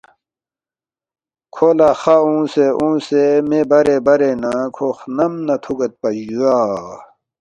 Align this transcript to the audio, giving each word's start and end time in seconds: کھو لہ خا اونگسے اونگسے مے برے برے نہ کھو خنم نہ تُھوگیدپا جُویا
کھو 1.53 1.69
لہ 1.77 1.89
خا 2.01 2.15
اونگسے 2.25 2.65
اونگسے 2.79 3.23
مے 3.49 3.59
برے 3.69 3.97
برے 4.05 4.31
نہ 4.41 4.53
کھو 4.75 4.87
خنم 4.97 5.33
نہ 5.47 5.55
تُھوگیدپا 5.63 6.09
جُویا 6.29 6.57